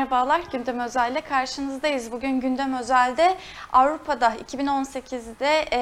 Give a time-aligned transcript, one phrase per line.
[0.00, 2.12] Merhabalar, Gündem Özel'de karşınızdayız.
[2.12, 3.36] Bugün Gündem Özel'de
[3.72, 5.80] Avrupa'da 2018'de e,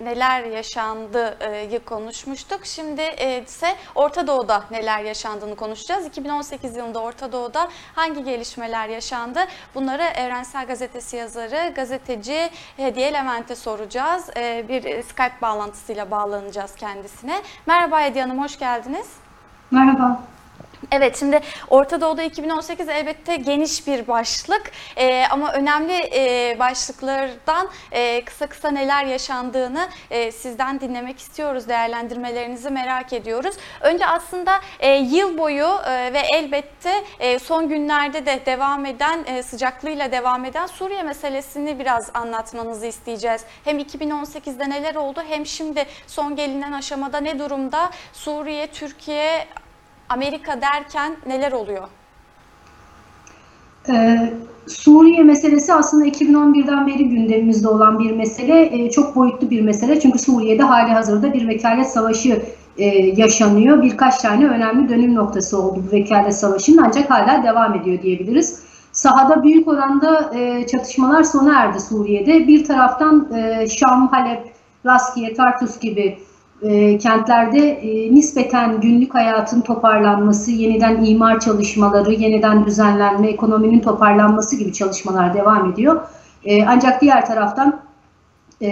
[0.00, 2.66] neler yaşandığını konuşmuştuk.
[2.66, 6.06] Şimdi e, ise Orta Doğu'da neler yaşandığını konuşacağız.
[6.06, 9.40] 2018 yılında Orta Doğu'da hangi gelişmeler yaşandı?
[9.74, 14.30] Bunları Evrensel Gazetesi yazarı, gazeteci Hediye Levent'e soracağız.
[14.36, 17.42] E, bir Skype bağlantısıyla bağlanacağız kendisine.
[17.66, 19.10] Merhaba Hediye Hanım, hoş geldiniz.
[19.70, 20.32] Merhaba.
[20.90, 28.24] Evet şimdi Orta Doğu'da 2018 elbette geniş bir başlık ee, ama önemli e, başlıklardan e,
[28.24, 31.68] kısa kısa neler yaşandığını e, sizden dinlemek istiyoruz.
[31.68, 33.56] Değerlendirmelerinizi merak ediyoruz.
[33.80, 39.42] Önce aslında e, yıl boyu e, ve elbette e, son günlerde de devam eden e,
[39.42, 43.44] sıcaklığıyla devam eden Suriye meselesini biraz anlatmanızı isteyeceğiz.
[43.64, 49.46] Hem 2018'de neler oldu hem şimdi son gelinen aşamada ne durumda Suriye, Türkiye,
[50.12, 51.88] Amerika derken neler oluyor?
[53.88, 54.32] Ee,
[54.66, 58.84] Suriye meselesi aslında 2011'den beri gündemimizde olan bir mesele.
[58.84, 60.00] Ee, çok boyutlu bir mesele.
[60.00, 62.42] Çünkü Suriye'de hali hazırda bir vekalet savaşı
[62.78, 63.82] e, yaşanıyor.
[63.82, 68.62] Birkaç tane önemli dönüm noktası oldu bu vekalet savaşının ancak hala devam ediyor diyebiliriz.
[68.92, 72.46] Sahada büyük oranda e, çatışmalar sona erdi Suriye'de.
[72.46, 74.52] Bir taraftan e, Şam, Halep,
[74.86, 76.18] Laskiye, Tartus gibi
[76.62, 84.72] e, kentlerde e, nispeten günlük hayatın toparlanması, yeniden imar çalışmaları, yeniden düzenlenme, ekonominin toparlanması gibi
[84.72, 86.00] çalışmalar devam ediyor.
[86.44, 87.80] E, ancak diğer taraftan
[88.62, 88.68] e,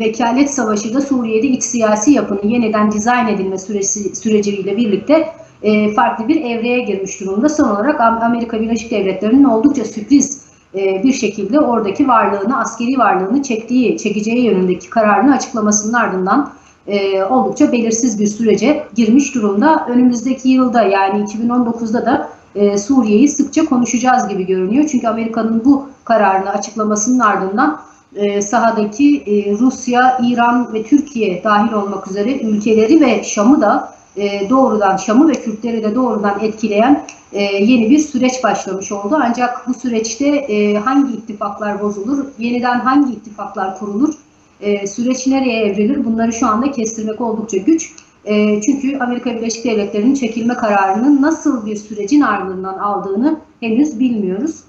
[0.00, 5.28] vekalet savaşı da Suriye'de iç siyasi yapının yeniden dizayn edilme süresi, süreciyle birlikte
[5.62, 7.48] e, farklı bir evreye girmiş durumda.
[7.48, 13.98] Son olarak Amerika Birleşik Devletleri'nin oldukça sürpriz e, bir şekilde oradaki varlığını, askeri varlığını çektiği,
[13.98, 16.52] çekeceği yönündeki kararını açıklamasının ardından
[16.86, 19.86] e, oldukça belirsiz bir sürece girmiş durumda.
[19.88, 24.88] Önümüzdeki yılda yani 2019'da da e, Suriye'yi sıkça konuşacağız gibi görünüyor.
[24.92, 27.80] Çünkü Amerika'nın bu kararını açıklamasının ardından
[28.14, 34.50] e, sahadaki e, Rusya, İran ve Türkiye dahil olmak üzere ülkeleri ve Şam'ı da e,
[34.50, 39.18] doğrudan Şam'ı ve Kürtleri de doğrudan etkileyen e, yeni bir süreç başlamış oldu.
[39.22, 44.14] Ancak bu süreçte e, hangi ittifaklar bozulur, yeniden hangi ittifaklar kurulur
[44.60, 47.92] e, süreç nereye evrilir bunları şu anda kestirmek oldukça güç.
[48.24, 54.60] E, çünkü Amerika Birleşik Devletleri'nin çekilme kararının nasıl bir sürecin ardından aldığını henüz bilmiyoruz.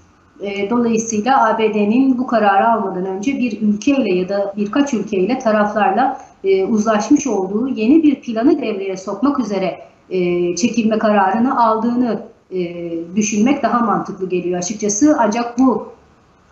[0.41, 6.65] E, dolayısıyla ABD'nin bu kararı almadan önce bir ülkeyle ya da birkaç ülkeyle taraflarla e,
[6.65, 9.79] uzlaşmış olduğu yeni bir planı devreye sokmak üzere
[10.09, 12.21] e, çekilme kararını aldığını
[12.51, 15.15] e, düşünmek daha mantıklı geliyor açıkçası.
[15.19, 15.94] Ancak bu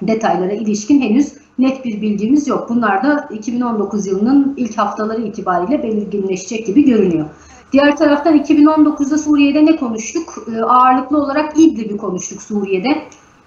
[0.07, 2.69] detaylara ilişkin henüz net bir bilgimiz yok.
[2.69, 7.25] Bunlar da 2019 yılının ilk haftaları itibariyle belirginleşecek gibi görünüyor.
[7.73, 10.47] Diğer taraftan 2019'da Suriye'de ne konuştuk?
[10.55, 12.89] E, ağırlıklı olarak İdlib'i konuştuk Suriye'de.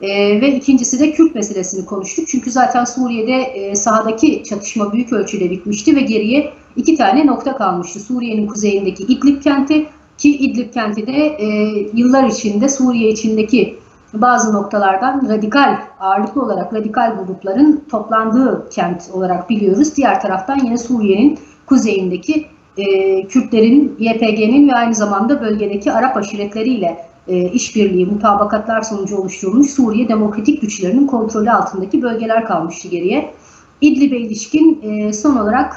[0.00, 2.28] E, ve ikincisi de Kürt meselesini konuştuk.
[2.28, 8.00] Çünkü zaten Suriye'de e, sahadaki çatışma büyük ölçüde bitmişti ve geriye iki tane nokta kalmıştı.
[8.00, 9.86] Suriye'nin kuzeyindeki İdlib kenti
[10.18, 11.46] ki İdlib kenti de e,
[11.94, 13.76] yıllar içinde Suriye içindeki
[14.14, 19.96] bazı noktalardan radikal, ağırlıklı olarak radikal grupların toplandığı kent olarak biliyoruz.
[19.96, 22.46] Diğer taraftan yine Suriye'nin kuzeyindeki
[22.76, 30.08] e, Kürtlerin, YPG'nin ve aynı zamanda bölgedeki Arap aşiretleriyle e, işbirliği, mutabakatlar sonucu oluşturulmuş Suriye
[30.08, 33.34] demokratik güçlerinin kontrolü altındaki bölgeler kalmıştı geriye.
[33.80, 35.76] İdlib'e ilişkin e, son olarak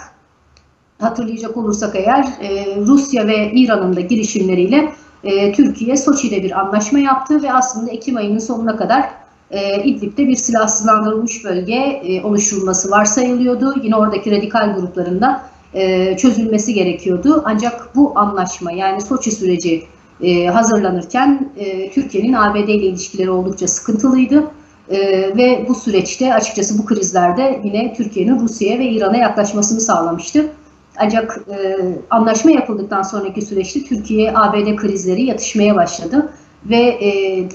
[1.00, 4.92] hatırlayacak olursak eğer e, Rusya ve İran'ın da girişimleriyle
[5.24, 9.10] e, Türkiye Soçi'de bir anlaşma yaptı ve aslında Ekim ayının sonuna kadar
[9.52, 13.76] e, İdlib'de bir silahsızlandırılmış bölge e, oluşturulması varsayılıyordu.
[13.84, 15.42] Yine oradaki radikal gruplarında
[15.74, 17.44] e, çözülmesi gerekiyordu.
[17.46, 19.84] Ancak bu anlaşma yani Soçi süreci
[20.22, 24.52] e, hazırlanırken e, Türkiye'nin ABD ile ilişkileri oldukça sıkıntılıydı.
[24.90, 24.98] E,
[25.38, 30.52] ve bu süreçte açıkçası bu krizlerde yine Türkiye'nin Rusya'ya ve İran'a yaklaşmasını sağlamıştı.
[31.00, 31.78] Ancak e,
[32.10, 36.30] anlaşma yapıldıktan sonraki süreçte Türkiye-ABD krizleri yatışmaya başladı.
[36.66, 37.10] Ve e,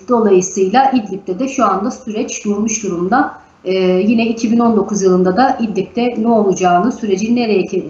[0.08, 3.35] dolayısıyla İdlib'de de şu anda süreç durmuş durumda.
[3.64, 7.81] E, yine 2019 yılında da İdlib'de ne olacağını, sürecin nereye e,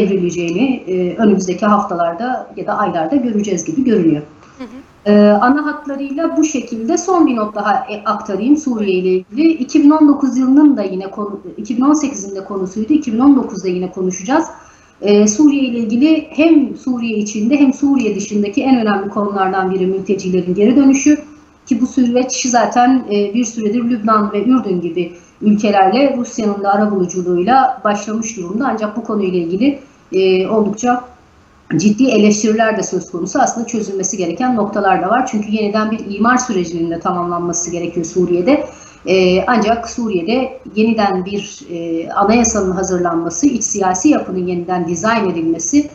[0.00, 4.22] evrileceğini e, önümüzdeki haftalarda ya da aylarda göreceğiz gibi görünüyor.
[4.58, 4.68] Hı hı.
[5.06, 9.52] Ee, ana hatlarıyla bu şekilde son bir not daha e, aktarayım Suriye ile ilgili.
[9.52, 12.92] 2019 yılının da yine konu, 2018'in de konusuydu.
[12.92, 14.44] 2019'da yine konuşacağız
[15.02, 20.54] e, Suriye ile ilgili hem Suriye içinde hem Suriye dışındaki en önemli konulardan biri mültecilerin
[20.54, 21.18] geri dönüşü.
[21.66, 25.12] Ki bu süreç zaten e, bir süredir Lübnan ve Ürdün gibi
[25.42, 28.66] ülkelerle Rusya'nın da arabuluculuğuyla başlamış durumda.
[28.68, 29.78] Ancak bu konuyla ilgili
[30.12, 31.04] e, oldukça
[31.76, 33.38] ciddi eleştiriler de söz konusu.
[33.38, 35.26] Aslında çözülmesi gereken noktalar da var.
[35.26, 38.64] Çünkü yeniden bir imar sürecinin de tamamlanması gerekiyor Suriye'de.
[39.06, 45.90] Ee, ancak Suriye'de yeniden bir e, anayasanın hazırlanması, iç siyasi yapının yeniden dizayn edilmesi,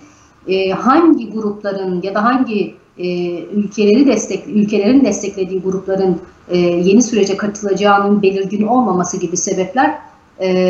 [0.48, 6.20] e, hangi grupların ya da hangi e, ülkeleri destek ülkelerin desteklediği grupların
[6.84, 9.98] yeni sürece katılacağının belirgin olmaması gibi sebepler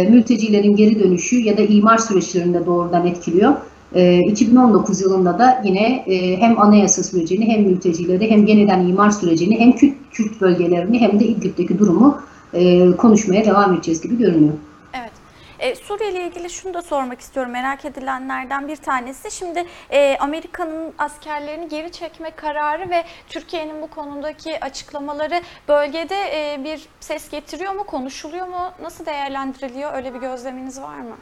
[0.10, 3.54] mültecilerin geri dönüşü ya da imar süreçlerinde doğrudan etkiliyor.
[3.95, 9.60] E, 2019 yılında da yine e, hem anayasa sürecini hem mültecileri hem yeniden imar sürecini
[9.60, 12.22] hem Kürt, Kürt bölgelerini hem de İdlib'deki durumu
[12.54, 14.54] e, konuşmaya devam edeceğiz gibi görünüyor.
[14.94, 15.12] Evet.
[15.60, 17.51] E, Suriye ile ilgili şunu da sormak istiyorum.
[17.51, 19.31] Merak edilenlerden bir tanesi.
[19.31, 26.88] Şimdi e, Amerika'nın askerlerini geri çekme kararı ve Türkiye'nin bu konudaki açıklamaları bölgede e, bir
[27.00, 27.83] ses getiriyor mu?
[27.83, 28.72] Konuşuluyor mu?
[28.81, 29.94] Nasıl değerlendiriliyor?
[29.94, 31.16] Öyle bir gözleminiz var mı?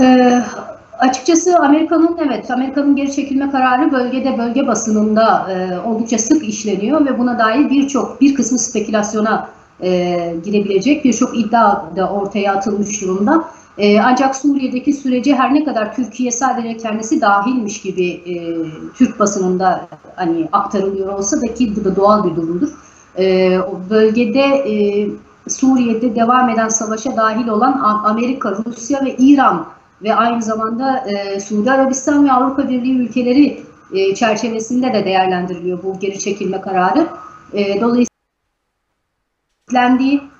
[0.00, 0.42] Ee,
[1.02, 7.18] açıkçası Amerika'nın evet Amerika'nın geri çekilme kararı bölgede bölge basınında e, oldukça sık işleniyor ve
[7.18, 9.48] buna dair birçok bir kısmı spekülasyona
[9.82, 13.44] e, girebilecek birçok iddia da ortaya atılmış durumda.
[13.78, 18.34] E, ancak Suriye'deki süreci her ne kadar Türkiye sadece kendisi dahilmiş gibi e,
[18.94, 22.68] Türk basınında hani aktarılıyor olsa da ki bu da doğal bir durumdur.
[23.18, 23.58] E,
[23.90, 25.08] bölgede e,
[25.48, 29.66] Suriye'de devam eden savaşa dahil olan Amerika, Rusya ve İran
[30.04, 33.62] ve aynı zamanda e, Suudi Arabistan ve Avrupa Birliği ülkeleri
[33.94, 37.06] e, çerçevesinde de değerlendiriliyor bu geri çekilme kararı.
[37.52, 38.12] E, dolayısıyla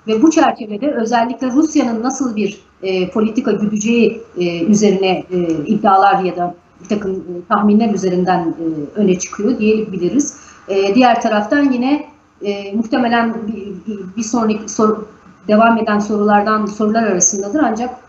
[0.07, 6.35] ve bu çerçevede özellikle Rusya'nın nasıl bir e, politika güdeceği e, üzerine e, iddialar ya
[6.35, 10.37] da bir takım e, tahminler üzerinden e, öne çıkıyor diyebiliriz.
[10.67, 12.05] E, diğer taraftan yine
[12.41, 13.73] e, muhtemelen bir,
[14.17, 15.07] bir sonraki soru,
[15.47, 18.02] devam eden sorulardan sorular arasındadır ancak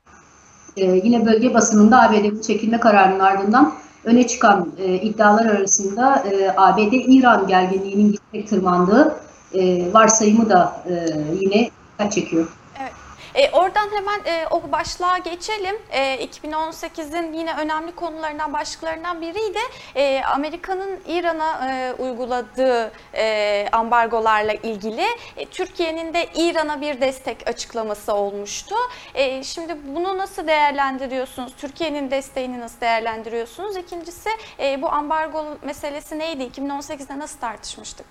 [0.77, 3.75] e, yine bölge basınında ABD çekilme kararının ardından
[4.05, 9.15] öne çıkan e, iddialar arasında e, ABD-İran gerginliğinin gitmek tırmandığı
[9.55, 11.07] e, varsayımı da e,
[11.41, 12.49] yine dikkat çekiyor.
[13.35, 15.77] E, oradan hemen e, o başlığa geçelim.
[15.91, 19.59] E, 2018'in yine önemli konularından, başlıklarından biriydi.
[19.97, 28.15] E, Amerika'nın İran'a e, uyguladığı e, ambargolarla ilgili e, Türkiye'nin de İran'a bir destek açıklaması
[28.15, 28.75] olmuştu.
[29.15, 31.53] E, şimdi bunu nasıl değerlendiriyorsunuz?
[31.57, 33.77] Türkiye'nin desteğini nasıl değerlendiriyorsunuz?
[33.77, 36.43] İkincisi e, bu ambargo meselesi neydi?
[36.43, 38.07] 2018'de nasıl tartışmıştık?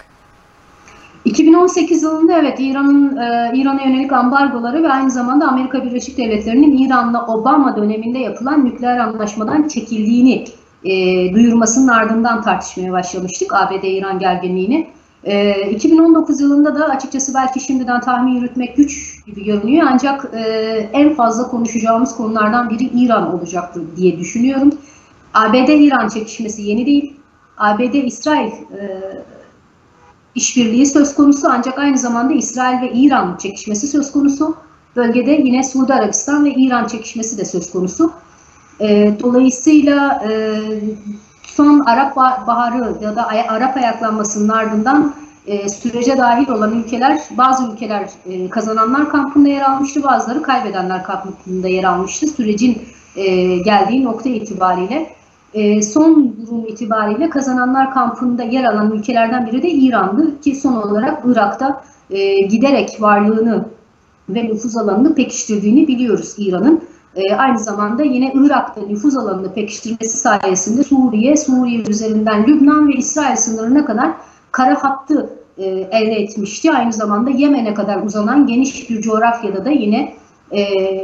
[1.25, 7.27] 2018 yılında evet İran'ın e, İran'a yönelik ambargoları ve aynı zamanda Amerika Birleşik Devletleri'nin İran'la
[7.27, 10.45] Obama döneminde yapılan nükleer anlaşmadan çekildiğini
[10.83, 10.93] e,
[11.33, 14.87] duyurmasının ardından tartışmaya başlamıştık ABD-İran gerginliğini.
[15.23, 20.39] E, 2019 yılında da açıkçası belki şimdiden tahmin yürütmek güç gibi görünüyor ancak e,
[20.93, 24.69] en fazla konuşacağımız konulardan biri İran olacaktır diye düşünüyorum.
[25.33, 27.13] ABD-İran çekişmesi yeni değil.
[27.57, 29.01] ABD-İsrail e,
[30.35, 34.55] işbirliği söz konusu ancak aynı zamanda İsrail ve İran çekişmesi söz konusu.
[34.95, 38.11] Bölgede yine Suudi Arabistan ve İran çekişmesi de söz konusu.
[38.79, 40.59] E, dolayısıyla e,
[41.43, 45.13] son Arap Baharı ya da Arap ayaklanmasının ardından
[45.47, 51.67] e, sürece dahil olan ülkeler, bazı ülkeler e, kazananlar kampında yer almıştı, bazıları kaybedenler kampında
[51.67, 52.81] yer almıştı sürecin
[53.15, 55.15] e, geldiği nokta itibariyle.
[55.53, 61.23] E, son durum itibariyle kazananlar kampında yer alan ülkelerden biri de İran'dı ki son olarak
[61.25, 63.65] Irak'ta e, giderek varlığını
[64.29, 66.81] ve nüfuz alanını pekiştirdiğini biliyoruz İran'ın.
[67.15, 73.35] E, aynı zamanda yine Irak'ta nüfuz alanını pekiştirmesi sayesinde Suriye, Suriye üzerinden Lübnan ve İsrail
[73.35, 74.11] sınırına kadar
[74.51, 76.71] kara hattı e, elde etmişti.
[76.71, 80.13] Aynı zamanda Yemen'e kadar uzanan geniş bir coğrafyada da yine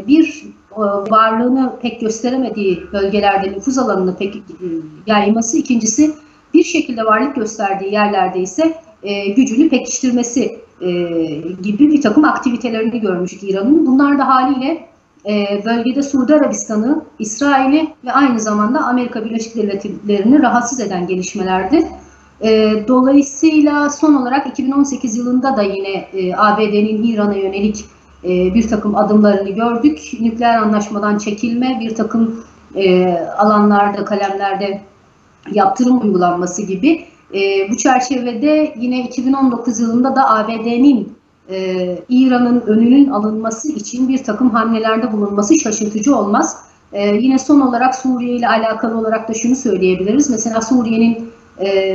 [0.08, 0.46] bir
[1.12, 4.40] varlığını pek gösteremediği bölgelerde nüfuz alanını pek e,
[5.08, 5.58] yayması.
[5.58, 6.12] İkincisi
[6.54, 8.74] bir şekilde varlık gösterdiği yerlerde ise
[9.04, 10.92] e, gücünü pekiştirmesi e,
[11.64, 13.86] gibi bir takım aktivitelerini görmüştük İran'ın.
[13.86, 14.90] Bunlar da haliyle
[15.26, 21.88] e, bölgede Suudi Arabistan'ı, İsrail'i ve aynı zamanda Amerika Birleşik Devletleri'ni rahatsız eden gelişmelerdi.
[22.42, 27.86] E, dolayısıyla son olarak 2018 yılında da yine e, ABD'nin İran'a yönelik
[28.24, 30.12] e, bir takım adımlarını gördük.
[30.20, 32.44] Nükleer anlaşmadan çekilme, bir takım
[32.76, 34.82] e, alanlarda, kalemlerde
[35.52, 37.06] yaptırım uygulanması gibi.
[37.34, 41.14] E, bu çerçevede yine 2019 yılında da ABD'nin
[41.50, 46.58] e, İran'ın önünün alınması için bir takım hamlelerde bulunması şaşırtıcı olmaz.
[46.94, 50.30] Yine son olarak Suriye ile alakalı olarak da şunu söyleyebiliriz.
[50.30, 51.30] Mesela Suriye'nin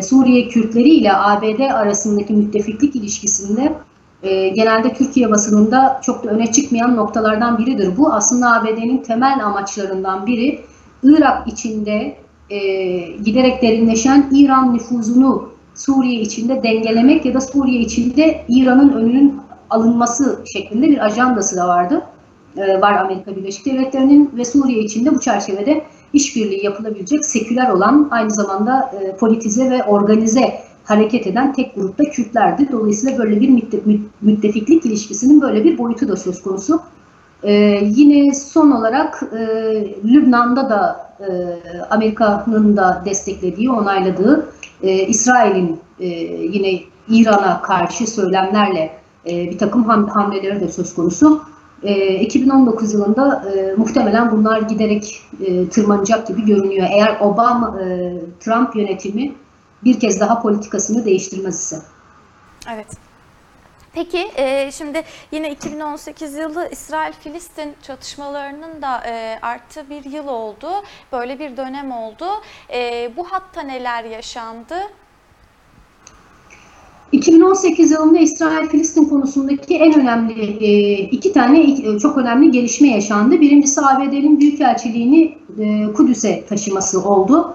[0.02, 3.72] Suriye Kürtleri ile ABD arasındaki müttefiklik ilişkisinde
[4.24, 7.96] e, genelde Türkiye basınında çok da öne çıkmayan noktalardan biridir.
[7.96, 10.60] Bu aslında ABD'nin temel amaçlarından biri
[11.02, 12.16] Irak içinde
[12.50, 12.58] e,
[13.24, 19.40] giderek derinleşen İran nüfuzunu Suriye içinde dengelemek ya da Suriye içinde İran'ın önünün
[19.70, 22.02] alınması şeklinde bir ajandası da vardı.
[22.56, 28.30] E, var Amerika Birleşik Devletleri'nin ve Suriye içinde bu çerçevede işbirliği yapılabilecek seküler olan aynı
[28.30, 32.68] zamanda e, politize ve organize hareket eden tek grupta Kürtlerdi.
[32.72, 36.80] Dolayısıyla böyle bir mütte- müttefiklik ilişkisinin böyle bir boyutu da söz konusu.
[37.42, 39.38] Ee, yine son olarak e,
[40.04, 41.26] Lübnan'da da e,
[41.90, 44.46] Amerika'nın da desteklediği, onayladığı
[44.82, 46.06] e, İsrail'in e,
[46.52, 48.90] yine İran'a karşı söylemlerle
[49.26, 51.40] e, bir takım ham- hamleleri de söz konusu.
[51.82, 56.86] E, 2019 yılında e, muhtemelen bunlar giderek e, tırmanacak gibi görünüyor.
[56.90, 59.32] Eğer Obama, e, Trump yönetimi
[59.84, 61.78] bir kez daha politikasını değiştirmez ise.
[62.74, 62.86] Evet.
[63.94, 70.68] Peki e, şimdi yine 2018 yılı İsrail-Filistin çatışmalarının da e, arttığı bir yıl oldu.
[71.12, 72.24] Böyle bir dönem oldu.
[72.72, 74.74] E, bu hatta neler yaşandı?
[77.12, 83.40] 2018 yılında İsrail-Filistin konusundaki en önemli e, iki tane e, çok önemli gelişme yaşandı.
[83.40, 87.54] Birincisi ABD'nin Büyükelçiliğini e, Kudüs'e taşıması oldu.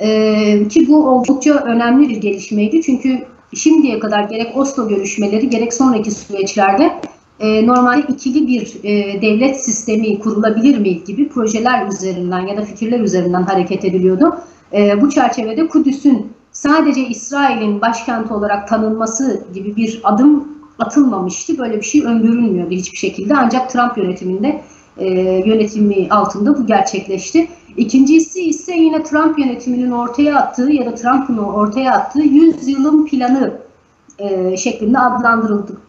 [0.00, 2.82] E, ki bu oldukça önemli bir gelişmeydi.
[2.82, 3.18] Çünkü
[3.54, 6.92] şimdiye kadar gerek Oslo görüşmeleri gerek sonraki süreçlerde
[7.40, 13.00] e, normalde ikili bir e, devlet sistemi kurulabilir mi gibi projeler üzerinden ya da fikirler
[13.00, 14.36] üzerinden hareket ediliyordu.
[14.72, 21.58] E, bu çerçevede Kudüs'ün sadece İsrail'in başkenti olarak tanınması gibi bir adım atılmamıştı.
[21.58, 23.34] Böyle bir şey öngörülmüyordu hiçbir şekilde.
[23.36, 24.60] Ancak Trump yönetiminde
[24.98, 25.08] e,
[25.46, 27.48] yönetimi altında bu gerçekleşti.
[27.76, 33.52] İkincisi ise yine Trump yönetiminin ortaya attığı ya da Trump'ın ortaya attığı 100 yılın planı
[34.18, 34.98] e, şeklinde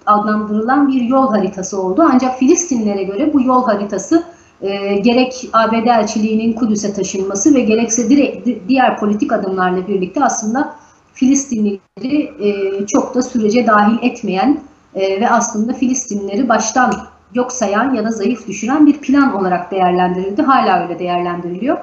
[0.06, 2.08] adlandırılan bir yol haritası oldu.
[2.14, 4.24] Ancak Filistinlere göre bu yol haritası
[4.62, 10.76] e, gerek ABD elçiliğinin Kudüs'e taşınması ve gerekse direkt di- diğer politik adımlarla birlikte aslında
[11.14, 14.60] Filistinlileri e, çok da sürece dahil etmeyen
[14.96, 16.94] e, ve aslında Filistinlileri baştan
[17.34, 20.42] yok sayan ya da zayıf düşüren bir plan olarak değerlendirildi.
[20.42, 21.78] Hala öyle değerlendiriliyor.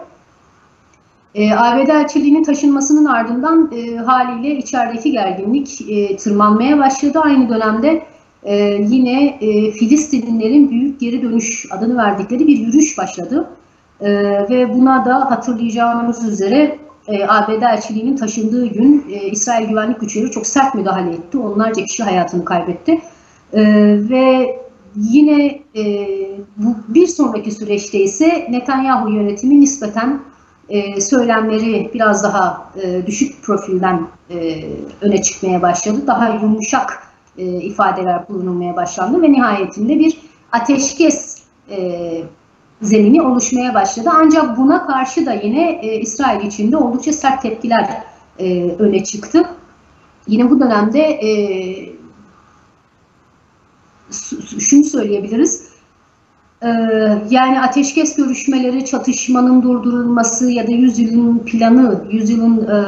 [1.34, 7.20] E, ABD elçiliğinin taşınmasının ardından e, haliyle içerideki gerginlik e, tırmanmaya başladı.
[7.24, 8.02] Aynı dönemde
[8.42, 8.56] e,
[8.88, 13.50] yine e, Filistinlilerin büyük geri dönüş adını verdikleri bir yürüyüş başladı.
[14.00, 14.10] E,
[14.50, 16.78] ve buna da hatırlayacağınız üzere
[17.08, 21.38] e, ABD elçiliğinin taşındığı gün e, İsrail güvenlik güçleri çok sert müdahale etti.
[21.38, 23.00] Onlarca kişi hayatını kaybetti.
[23.52, 23.62] E,
[24.10, 24.56] ve
[24.96, 26.06] yine e,
[26.56, 30.20] bu bir sonraki süreçte ise Netanyahu yönetimi nispeten
[30.68, 34.64] e, söylemleri biraz daha e, düşük profilden e,
[35.00, 36.06] öne çıkmaya başladı.
[36.06, 37.02] Daha yumuşak
[37.38, 40.18] e, ifadeler kullanılmaya başlandı ve nihayetinde bir
[40.52, 42.00] ateşkes e,
[42.82, 44.08] zemini oluşmaya başladı.
[44.12, 48.02] Ancak buna karşı da yine e, İsrail içinde oldukça sert tepkiler
[48.38, 49.44] e, öne çıktı.
[50.26, 51.28] Yine bu dönemde e,
[54.58, 55.68] şunu söyleyebiliriz.
[56.62, 56.68] Ee,
[57.30, 62.84] yani ateşkes görüşmeleri, çatışmanın durdurulması ya da yüzyılın planı, yüzyılın e,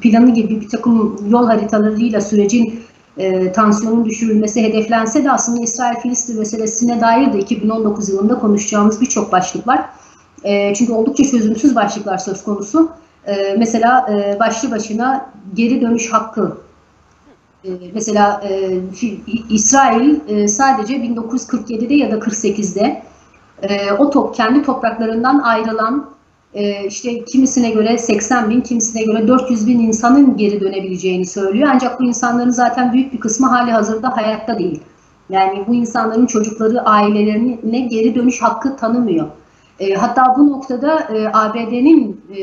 [0.00, 2.80] planı gibi bir takım yol haritalarıyla sürecin
[3.18, 9.68] e, tansiyonun düşürülmesi hedeflense de aslında İsrail-Filistin meselesine dair de 2019 yılında konuşacağımız birçok başlık
[9.68, 9.84] var.
[10.44, 12.90] E, çünkü oldukça çözümsüz başlıklar söz konusu.
[13.58, 14.06] Mesela
[14.40, 16.56] başlı başına geri dönüş hakkı
[17.94, 18.80] Mesela e,
[19.50, 23.02] İsrail e, sadece 1947'de ya da 48'de
[23.62, 26.10] e, o top kendi topraklarından ayrılan
[26.54, 31.68] e, işte kimisine göre 80 bin, kimisine göre 400 bin insanın geri dönebileceğini söylüyor.
[31.74, 34.80] Ancak bu insanların zaten büyük bir kısmı hali hazırda hayatta değil.
[35.30, 39.26] Yani bu insanların çocukları, ailelerine geri dönüş hakkı tanımıyor.
[39.80, 42.40] E, hatta bu noktada e, ABD'nin e,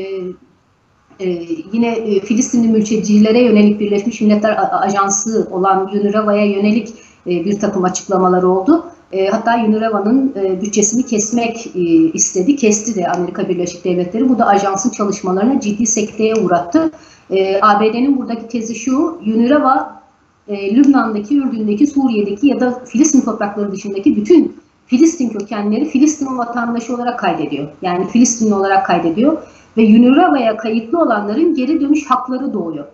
[1.20, 6.88] ee, yine e, Filistinli mültecilere yönelik Birleşmiş Milletler Ajansı olan UNRWA'ya yönelik
[7.26, 8.84] e, bir takım açıklamalar oldu.
[9.12, 11.80] E, hatta UNRWA'nın e, bütçesini kesmek e,
[12.12, 12.56] istedi.
[12.56, 14.28] Kesti de Amerika Birleşik Devletleri.
[14.28, 16.90] Bu da ajansın çalışmalarına ciddi sekteye uğrattı.
[17.30, 20.02] E, ABD'nin buradaki tezi şu, UNRWA
[20.48, 24.56] e, Lübnan'daki, Ürdün'deki, Suriye'deki ya da Filistin toprakları dışındaki bütün
[24.86, 27.68] Filistin kökenleri Filistin vatandaşı olarak kaydediyor.
[27.82, 29.36] Yani Filistinli olarak kaydediyor
[29.76, 32.84] ve UNRWA'ya kayıtlı olanların geri dönüş hakları doğuyor.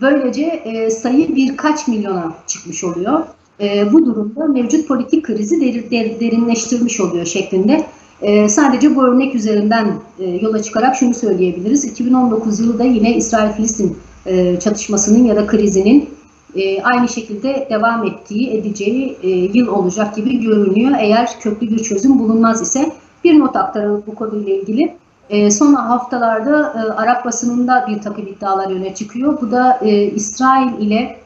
[0.00, 3.20] Böylece e, sayı birkaç milyona çıkmış oluyor.
[3.60, 7.86] E, bu durumda mevcut politik krizi der, der, derinleştirmiş oluyor şeklinde.
[8.22, 9.88] E, sadece bu örnek üzerinden
[10.18, 11.84] e, yola çıkarak şunu söyleyebiliriz.
[11.84, 16.08] 2019 yılı da yine İsrail-Filistin e, çatışmasının ya da krizinin
[16.56, 20.92] e, aynı şekilde devam ettiği, edeceği e, yıl olacak gibi görünüyor.
[20.98, 22.92] Eğer köklü bir çözüm bulunmaz ise
[23.24, 24.96] bir not aktaralım bu konuyla ilgili.
[25.30, 29.38] E, son haftalarda e, Arap basınında bir takım iddialar öne çıkıyor.
[29.40, 31.16] Bu da e, İsrail ile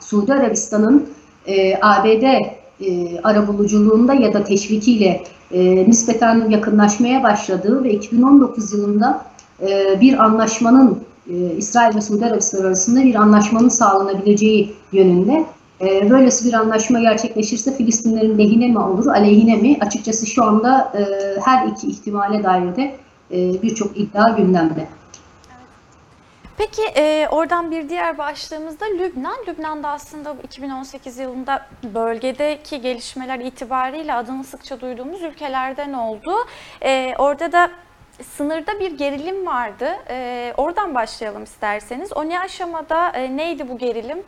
[0.00, 1.06] Suudi Arabistan'ın
[1.46, 2.22] e, ABD
[2.80, 5.22] e, arabuluculuğunda ya da teşvikiyle
[5.52, 9.22] e, nispeten yakınlaşmaya başladığı ve 2019 yılında
[9.62, 10.98] e, bir anlaşmanın
[11.28, 15.44] e, İsrail ve Suudi Arabistan arasında bir anlaşmanın sağlanabileceği yönünde.
[15.80, 19.78] E, böylesi bir anlaşma gerçekleşirse Filistinlerin lehine mi olur, aleyhine mi?
[19.80, 21.02] Açıkçası şu anda e,
[21.40, 22.96] her iki ihtimale dair de
[23.30, 24.86] e, birçok iddia gündemde.
[26.58, 29.36] Peki e, oradan bir diğer başlığımızda Lübnan.
[29.48, 36.34] Lübnan'da aslında 2018 yılında bölgedeki gelişmeler itibariyle adını sıkça duyduğumuz ülkelerden oldu.
[36.82, 37.70] E, orada da
[38.22, 39.88] sınırda bir gerilim vardı.
[40.10, 42.12] E, oradan başlayalım isterseniz.
[42.12, 44.18] O ne aşamada, e, neydi bu gerilim?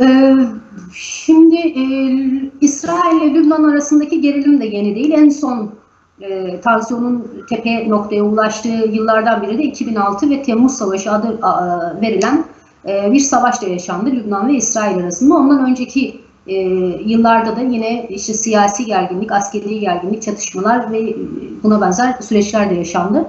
[0.00, 0.36] Ee,
[0.94, 1.84] şimdi e,
[2.60, 5.12] İsrail ile Lübnan arasındaki gerilim de yeni değil.
[5.12, 5.74] En son
[6.20, 12.44] e, tansiyonun tepe noktaya ulaştığı yıllardan biri de 2006 ve Temmuz Savaşı adı a, verilen
[12.88, 15.34] e, bir savaş da yaşandı Lübnan ve İsrail arasında.
[15.34, 16.56] Ondan önceki e,
[17.06, 21.16] yıllarda da yine işte siyasi gerginlik, askeri gerginlik, çatışmalar ve
[21.62, 23.26] buna benzer süreçler de yaşandı.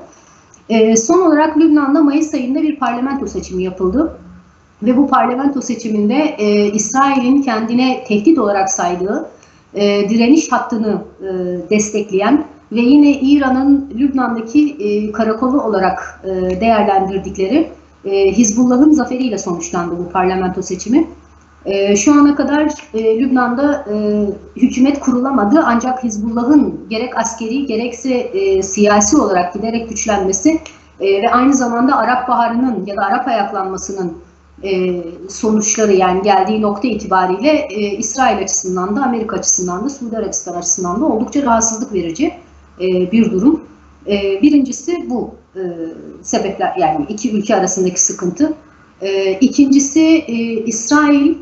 [0.69, 4.17] E, son olarak Lübnan'da Mayıs ayında bir parlamento seçimi yapıldı.
[4.83, 9.29] Ve bu parlamento seçiminde e, İsrail'in kendine tehdit olarak saydığı
[9.73, 11.29] e, direniş hattını e,
[11.69, 17.69] destekleyen ve yine İran'ın Lübnan'daki e, karakolu olarak e, değerlendirdikleri
[18.05, 21.07] e, Hizbullah'ın zaferiyle sonuçlandı bu parlamento seçimi.
[21.65, 24.25] E, şu ana kadar e, Lübnan'da e,
[24.56, 30.60] hükümet kurulamadı ancak Hizbullah'ın gerek askeri gerekse e, siyasi olarak giderek güçlenmesi
[31.00, 34.18] e, ve aynı zamanda Arap Baharı'nın ya da Arap ayaklanmasının
[34.63, 40.53] e, sonuçları yani geldiği nokta itibariyle e, İsrail açısından da Amerika açısından da Suudi Arabistan
[40.53, 42.34] açısından da oldukça rahatsızlık verici
[42.82, 43.62] e, bir durum.
[44.08, 45.62] E, birincisi bu e,
[46.21, 48.54] sebepler yani iki ülke arasındaki sıkıntı.
[49.02, 50.34] E, ikincisi e,
[50.65, 51.36] İsrail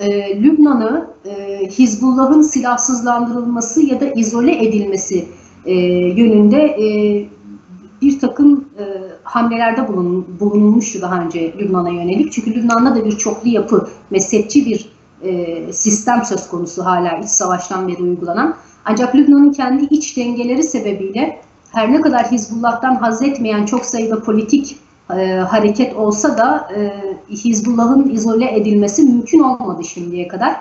[0.00, 5.28] e, Lübnan'ı e, Hizbullah'ın silahsızlandırılması ya da izole edilmesi
[5.66, 5.74] e,
[6.20, 6.86] yönünde e,
[8.02, 8.84] bir takım e,
[9.22, 12.32] hamlelerde bulun, bulunulmuştu daha önce Lübnan'a yönelik.
[12.32, 14.90] Çünkü Lübnan'da da bir çoklu yapı, mezhepçi bir
[15.22, 18.56] e, sistem söz konusu hala iç savaştan beri uygulanan.
[18.84, 21.40] Ancak Lübnan'ın kendi iç dengeleri sebebiyle
[21.72, 24.76] her ne kadar Hizbullah'tan haz etmeyen çok sayıda politik
[25.10, 26.92] e, hareket olsa da e,
[27.30, 30.56] Hizbullah'ın izole edilmesi mümkün olmadı şimdiye kadar.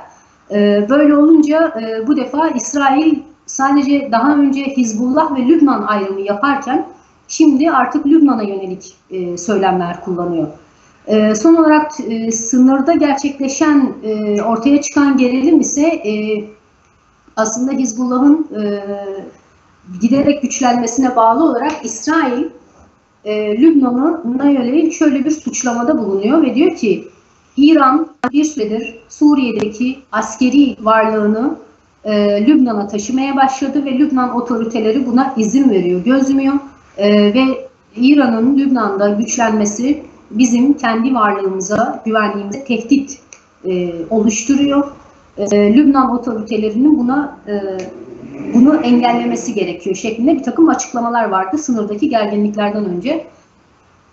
[0.52, 6.86] E, böyle olunca e, bu defa İsrail sadece daha önce Hizbullah ve Lübnan ayrımı yaparken
[7.28, 10.48] Şimdi artık Lübnan'a yönelik e, söylemler kullanıyor.
[11.08, 16.46] E, son olarak e, sınırda gerçekleşen, e, ortaya çıkan gerilim ise e,
[17.36, 18.84] aslında Hizbullah'ın e,
[20.02, 22.46] giderek güçlenmesine bağlı olarak İsrail
[23.26, 27.08] e, Lübnan'a yönelik şöyle bir suçlamada bulunuyor ve diyor ki
[27.58, 31.56] İran bir süredir Suriye'deki askeri varlığını
[32.04, 36.54] e, Lübnan'a taşımaya başladı ve Lübnan otoriteleri buna izin veriyor, gözlüyor.
[36.98, 43.20] Ee, ve İran'ın Lübnan'da güçlenmesi bizim kendi varlığımıza, güvenliğimize tehdit
[43.66, 44.88] e, oluşturuyor.
[45.38, 47.54] E, Lübnan otoritelerinin buna e,
[48.54, 53.28] bunu engellemesi gerekiyor şeklinde bir takım açıklamalar vardı sınırdaki gerginliklerden önce.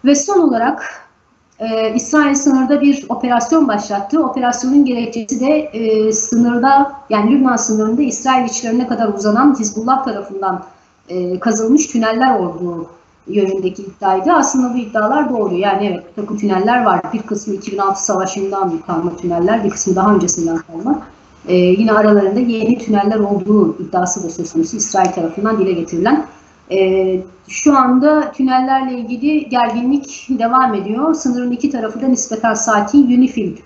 [0.05, 1.11] Ve son olarak
[1.59, 4.25] e, İsrail sınırda bir operasyon başlattı.
[4.25, 10.65] Operasyonun gerekçesi de e, sınırda yani Lübnan sınırında İsrail içlerine kadar uzanan Hizbullah tarafından
[11.09, 12.87] e, kazılmış tüneller olduğu
[13.27, 14.33] yönündeki iddiaydı.
[14.33, 15.55] Aslında bu iddialar doğru.
[15.55, 17.01] Yani evet bir takım tüneller var.
[17.13, 21.03] Bir kısmı 2006 savaşından kalma tüneller, bir kısmı daha öncesinden kalma.
[21.49, 26.27] E, yine aralarında yeni tüneller olduğu iddiası da söz konusu İsrail tarafından dile getirilen.
[26.71, 31.15] E, şu anda tünellerle ilgili gerginlik devam ediyor.
[31.15, 33.57] Sınırın iki tarafı da nispeten sakin UNIFIL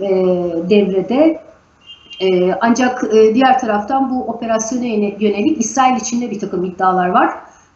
[0.00, 0.08] e,
[0.70, 1.40] devrede.
[2.20, 4.84] E, ancak e, diğer taraftan bu operasyona
[5.18, 7.30] yönelik İsrail içinde bir takım iddialar var.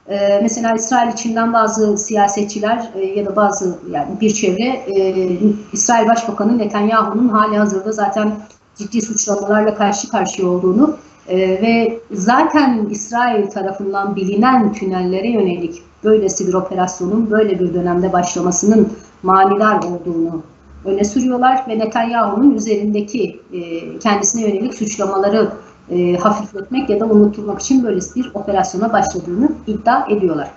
[0.09, 5.27] E, mesela İsrail içinden bazı siyasetçiler e, ya da bazı yani bir çevre e,
[5.73, 8.33] İsrail Başbakanı Netanyahu'nun hali hazırda zaten
[8.77, 10.97] ciddi suçlamalarla karşı karşıya olduğunu
[11.29, 18.93] e, ve zaten İsrail tarafından bilinen tünellere yönelik böylesi bir operasyonun böyle bir dönemde başlamasının
[19.23, 20.43] manidar olduğunu
[20.85, 25.53] öne sürüyorlar ve Netanyahu'nun üzerindeki e, kendisine yönelik suçlamaları
[25.91, 30.51] e, hafifletmek ya da unutturmak için böyle bir operasyona başladığını iddia ediyorlar.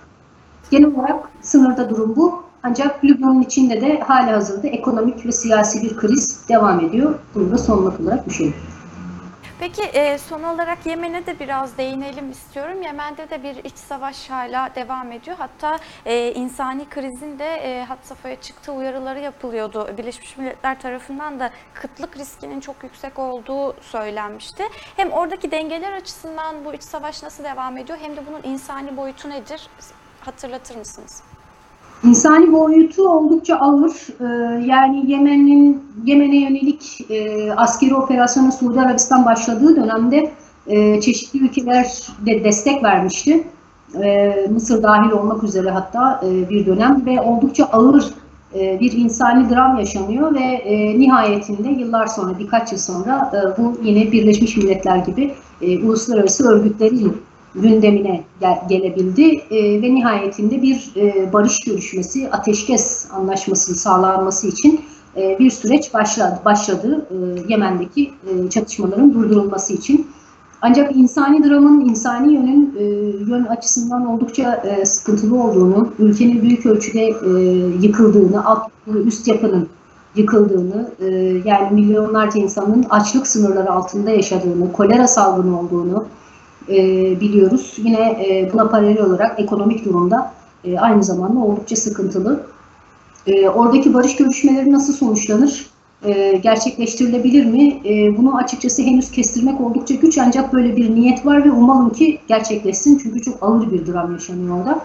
[0.72, 2.44] Genel olarak sınırda durum bu.
[2.64, 7.20] Ancak Lübnan'ın içinde de hali hazırda ekonomik ve siyasi bir kriz devam ediyor.
[7.36, 8.54] Bunu da son olarak düşelim.
[9.60, 12.82] Peki e, son olarak Yemen'e de biraz değinelim istiyorum.
[12.82, 15.38] Yemen'de de bir iç savaş hala devam ediyor.
[15.40, 19.90] Hatta e, insani krizin de e, had safhaya çıktığı uyarıları yapılıyordu.
[19.98, 24.64] Birleşmiş Milletler tarafından da kıtlık riskinin çok yüksek olduğu söylenmişti.
[24.96, 29.30] Hem oradaki dengeler açısından bu iç savaş nasıl devam ediyor hem de bunun insani boyutu
[29.30, 29.68] nedir?
[30.22, 31.24] Hatırlatır mısınız?
[32.04, 33.92] İnsani boyutu oldukça ağır.
[34.22, 40.32] Ee, yani Yemen'in Yemen'e yönelik e, askeri operasyonu Suudi Arabistan başladığı dönemde
[40.68, 43.44] e, çeşitli ülkeler de destek vermişti.
[44.04, 48.06] E, Mısır dahil olmak üzere hatta bir dönem ve oldukça ağır
[48.56, 50.64] bir insani dram yaşanıyor ve
[51.00, 57.18] nihayetinde yıllar sonra birkaç yıl sonra bu yine Birleşmiş Milletler gibi uluslararası örgütlerin
[57.56, 64.82] gündemine gel- gelebildi E, ve nihayetinde bir e, barış görüşmesi, ateşkes anlaşması sağlanması için
[65.18, 66.40] e, bir süreç başladı.
[66.46, 67.06] Başladı
[67.48, 68.12] Yemen'deki
[68.50, 70.08] çatışmaların durdurulması için.
[70.62, 72.74] Ancak insani dramın, insani yönün
[73.30, 77.02] yön açısından oldukça sıkıntılı olduğunu, ülkenin büyük ölçüde
[77.82, 78.64] yıkıldığını, alt
[79.06, 79.68] üst yapının
[80.16, 80.90] yıkıldığını,
[81.46, 86.06] yani milyonlarca insanın açlık sınırları altında yaşadığını, kolera salgını olduğunu,
[86.70, 86.76] e,
[87.20, 87.74] biliyoruz.
[87.78, 90.34] Yine e, buna paralel olarak ekonomik durumda
[90.66, 92.44] e, aynı zamanda oldukça sıkıntılı.
[93.28, 95.66] E, oradaki barış görüşmeleri nasıl sonuçlanır?
[96.06, 97.82] E, gerçekleştirilebilir mi?
[97.86, 102.20] E, bunu açıkçası henüz kestirmek oldukça güç ancak böyle bir niyet var ve umalım ki
[102.28, 104.80] gerçekleşsin çünkü çok ağır bir dram yaşanıyor orada.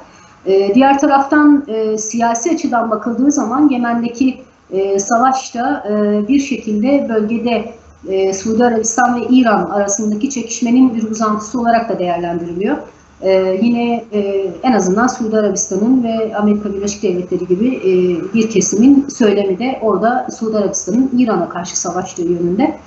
[0.47, 4.39] E, diğer taraftan e, siyasi açıdan bakıldığı zaman Yemen'deki
[4.71, 7.73] e, savaşta e, bir şekilde bölgede
[8.09, 12.77] e, Suudi Arabistan ve İran arasındaki çekişmenin bir uzantısı olarak da değerlendiriliyor.
[13.21, 17.91] E, yine e, en azından Suudi Arabistan'ın ve Amerika Birleşik Devletleri gibi e,
[18.35, 22.79] bir kesimin söylemi de orada Suudi Arabistan'ın İran'a karşı savaştığı yönünde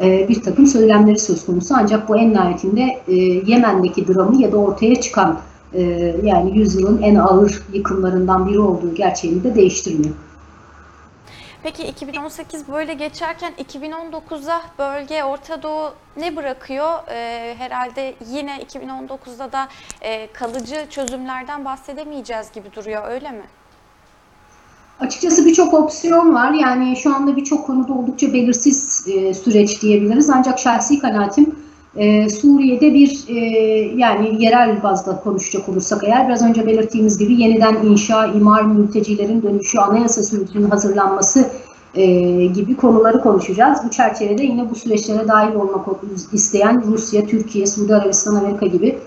[0.00, 1.74] e, bir takım söylemleri söz konusu.
[1.78, 3.14] Ancak bu en nihayetinde e,
[3.46, 5.38] Yemen'deki dramı ya da ortaya çıkan
[5.74, 5.82] e,
[6.24, 10.14] yani yüzyılın en ağır yıkımlarından biri olduğu gerçeğini de değiştirmiyor.
[11.62, 16.98] Peki 2018 böyle geçerken 2019'a bölge Orta Doğu ne bırakıyor?
[17.08, 19.68] Ee, herhalde yine 2019'da da
[20.00, 23.44] e, kalıcı çözümlerden bahsedemeyeceğiz gibi duruyor öyle mi?
[25.00, 26.52] Açıkçası birçok opsiyon var.
[26.52, 30.30] Yani şu anda birçok konuda oldukça belirsiz e, süreç diyebiliriz.
[30.30, 31.58] Ancak şahsi kanaatim
[31.96, 33.34] e, Suriye'de bir e,
[33.96, 39.78] yani yerel bazda konuşacak olursak eğer biraz önce belirttiğimiz gibi yeniden inşa, imar, mültecilerin dönüşü,
[39.78, 41.50] anayasa sürecinin hazırlanması
[41.94, 42.06] e,
[42.46, 43.78] gibi konuları konuşacağız.
[43.86, 45.86] Bu çerçevede yine bu süreçlere dahil olmak
[46.32, 48.98] isteyen Rusya, Türkiye, Suudi Arabistan, Amerika gibi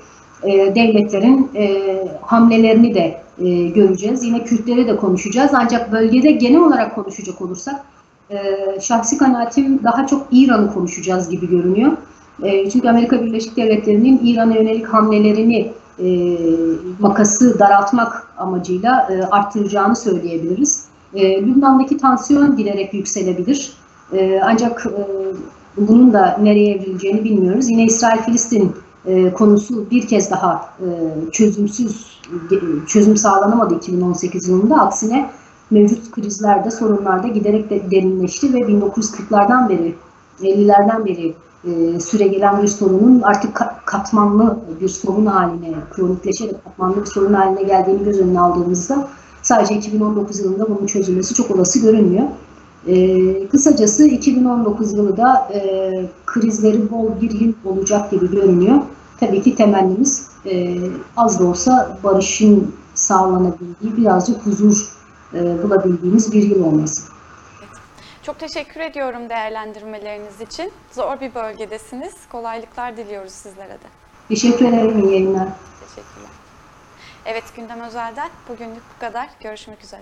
[0.44, 4.24] e, devletlerin e, hamlelerini de e, göreceğiz.
[4.24, 5.52] Yine Kürtleri de konuşacağız.
[5.54, 7.86] Ancak bölgede genel olarak konuşacak olursak
[8.30, 8.38] e,
[8.82, 11.92] şahsi kanaatim daha çok İran'ı konuşacağız gibi görünüyor.
[12.44, 16.38] E, çünkü Amerika Birleşik Devletleri'nin İran'a yönelik hamlelerini e,
[17.00, 20.86] makası daraltmak amacıyla e, arttıracağını söyleyebiliriz.
[21.14, 23.74] E, Lübnan'daki tansiyon giderek yükselebilir.
[24.14, 24.86] E, ancak
[25.78, 27.70] bunun da nereye evrileceğini bilmiyoruz.
[27.70, 28.72] Yine İsrail-Filistin
[29.34, 30.70] konusu bir kez daha
[31.32, 32.20] çözümsüz
[32.88, 34.82] çözüm sağlanamadı 2018 yılında.
[34.82, 35.30] Aksine
[35.72, 39.96] mevcut krizlerde, sorunlarda giderek de derinleşti ve 1940'lardan beri,
[40.42, 41.34] 50'lerden beri
[41.66, 47.64] e, süre gelen bir sorunun artık katmanlı bir sorun haline, kronikleşerek katmanlı bir sorun haline
[47.64, 49.08] geldiğini göz önüne aldığımızda
[49.42, 52.24] sadece 2019 yılında bunun çözülmesi çok olası görünmüyor.
[52.88, 55.92] E, kısacası 2019 yılı da e,
[56.26, 58.78] krizleri bol bir yıl olacak gibi görünüyor.
[59.20, 60.78] Tabii ki temennimiz e,
[61.18, 64.88] az da olsa barışın sağlanabildiği, birazcık huzur
[65.34, 67.13] e, bulabildiğimiz bir yıl olması.
[68.24, 70.74] Çok teşekkür ediyorum değerlendirmeleriniz için.
[70.92, 72.14] Zor bir bölgedesiniz.
[72.32, 73.88] Kolaylıklar diliyoruz sizlere de.
[74.28, 75.04] Teşekkür ederim.
[75.04, 75.48] İyi yayınlar.
[75.80, 76.30] Teşekkürler.
[77.26, 79.30] Evet Gündem Özel'den bugünlük bu kadar.
[79.40, 80.02] Görüşmek üzere.